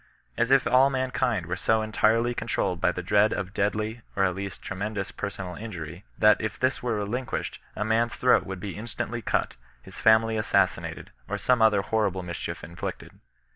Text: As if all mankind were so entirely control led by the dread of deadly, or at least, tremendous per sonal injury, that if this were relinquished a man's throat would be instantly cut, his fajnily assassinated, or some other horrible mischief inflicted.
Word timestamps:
As 0.35 0.49
if 0.49 0.65
all 0.65 0.89
mankind 0.89 1.45
were 1.45 1.55
so 1.55 1.83
entirely 1.83 2.33
control 2.33 2.71
led 2.71 2.81
by 2.81 2.91
the 2.91 3.03
dread 3.03 3.31
of 3.33 3.53
deadly, 3.53 4.01
or 4.15 4.23
at 4.23 4.33
least, 4.33 4.63
tremendous 4.63 5.11
per 5.11 5.29
sonal 5.29 5.61
injury, 5.61 6.05
that 6.17 6.41
if 6.41 6.57
this 6.59 6.81
were 6.81 6.95
relinquished 6.95 7.59
a 7.75 7.85
man's 7.85 8.15
throat 8.15 8.43
would 8.43 8.59
be 8.59 8.75
instantly 8.75 9.21
cut, 9.21 9.57
his 9.83 9.99
fajnily 9.99 10.39
assassinated, 10.39 11.11
or 11.29 11.37
some 11.37 11.61
other 11.61 11.83
horrible 11.83 12.23
mischief 12.23 12.63
inflicted. 12.63 13.19